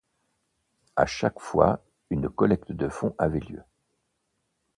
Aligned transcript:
À 0.95 1.05
chaque 1.05 1.39
fois, 1.39 1.85
une 2.09 2.27
collecte 2.27 2.71
de 2.71 2.89
fonds 2.89 3.13
avait 3.19 3.39
lieu. 3.39 3.61